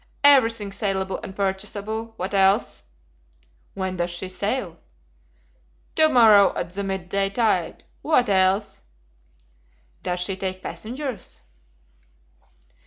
"Everything 0.23 0.71
salable 0.71 1.19
and 1.21 1.35
purchasable. 1.35 2.15
What 2.17 2.33
else?" 2.33 2.81
"When 3.75 3.97
does 3.97 4.09
she 4.09 4.29
sail?" 4.29 4.79
"To 5.93 6.09
morrow 6.09 6.55
at 6.55 6.71
the 6.71 6.83
mid 6.83 7.07
day 7.07 7.29
tide. 7.29 7.83
What 8.01 8.27
else?" 8.27 8.81
"Does 10.01 10.19
she 10.19 10.35
take 10.37 10.63
passengers?" 10.63 11.41